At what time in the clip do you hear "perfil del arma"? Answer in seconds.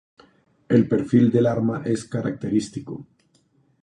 0.93-1.83